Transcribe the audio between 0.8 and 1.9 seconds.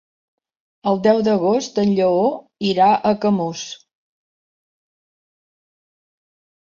El deu d'agost